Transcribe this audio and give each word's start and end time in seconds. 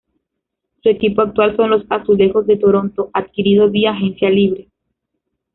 Su 0.81 0.89
equipo 0.89 1.21
actual 1.21 1.55
son 1.55 1.69
los 1.69 1.83
Azulejos 1.87 2.47
de 2.47 2.57
Toronto, 2.57 3.11
adquirido 3.13 3.69
vía 3.69 3.91
agencia 3.91 4.31
libre. 4.31 4.67